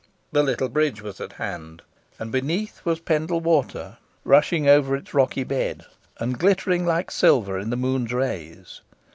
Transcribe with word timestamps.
The 0.31 0.41
little 0.41 0.67
bridge 0.67 1.03
was 1.03 1.21
at 1.21 1.33
hand, 1.33 1.83
and 2.17 2.31
beneath 2.31 2.83
was 2.83 2.99
Pendle 3.01 3.39
Water, 3.39 3.99
rushing 4.23 4.67
over 4.67 4.95
its 4.95 5.13
rocky 5.13 5.43
bed, 5.43 5.85
and 6.17 6.39
glittering 6.39 6.87
like 6.87 7.11
silver 7.11 7.59
in 7.59 7.69
the 7.69 7.77
moon's 7.77 8.11
rays. 8.11 8.81